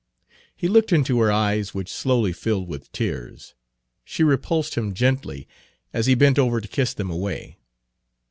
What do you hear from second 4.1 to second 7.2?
repulsed him gently as he bent over to kiss them